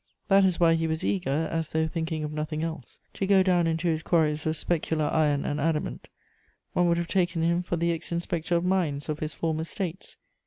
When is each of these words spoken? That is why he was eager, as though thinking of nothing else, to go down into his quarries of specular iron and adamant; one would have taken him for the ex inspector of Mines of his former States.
That 0.29 0.43
is 0.43 0.59
why 0.59 0.73
he 0.73 0.87
was 0.87 1.05
eager, 1.05 1.47
as 1.51 1.69
though 1.69 1.87
thinking 1.87 2.23
of 2.23 2.33
nothing 2.33 2.63
else, 2.63 2.99
to 3.13 3.27
go 3.27 3.43
down 3.43 3.67
into 3.67 3.87
his 3.87 4.01
quarries 4.01 4.47
of 4.47 4.55
specular 4.55 5.13
iron 5.13 5.45
and 5.45 5.61
adamant; 5.61 6.07
one 6.73 6.87
would 6.89 6.97
have 6.97 7.07
taken 7.07 7.43
him 7.43 7.61
for 7.61 7.75
the 7.77 7.91
ex 7.91 8.11
inspector 8.11 8.55
of 8.55 8.65
Mines 8.65 9.09
of 9.09 9.19
his 9.19 9.33
former 9.35 9.63
States. 9.63 10.17